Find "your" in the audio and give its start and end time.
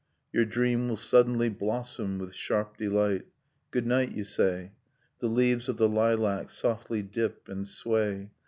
0.33-0.45